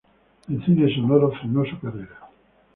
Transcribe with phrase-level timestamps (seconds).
[0.49, 2.21] El cine sonoro frenó su carrera.